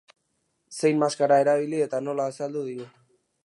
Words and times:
Zein 0.79 1.03
maskara 1.03 1.39
erabili 1.43 1.85
eta 1.89 2.03
nola 2.09 2.29
azaldu 2.33 2.65
digu. 2.71 2.93